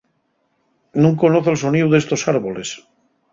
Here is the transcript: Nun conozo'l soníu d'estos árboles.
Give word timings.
Nun 1.03 1.15
conozo'l 1.25 1.59
soníu 1.65 1.87
d'estos 1.93 2.23
árboles. 2.35 2.69